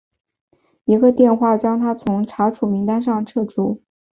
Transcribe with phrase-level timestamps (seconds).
[0.85, 3.83] 一个电话将他从查处名单上撤除。